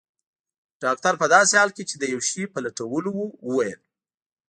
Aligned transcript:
ډاکټر 0.83 1.13
په 1.21 1.25
داسې 1.33 1.53
حال 1.59 1.69
کې 1.75 1.83
چي 1.89 1.95
د 1.99 2.03
یو 2.13 2.21
شي 2.29 2.43
په 2.53 2.59
لټولو 2.65 3.09
وو 3.15 3.27
وویل. 3.47 3.79